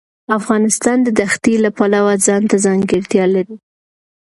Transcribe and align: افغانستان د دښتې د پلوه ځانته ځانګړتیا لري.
افغانستان 0.39 0.97
د 1.03 1.07
دښتې 1.19 1.53
د 1.63 1.65
پلوه 1.77 2.13
ځانته 2.25 2.55
ځانګړتیا 2.65 3.25
لري. 3.35 3.55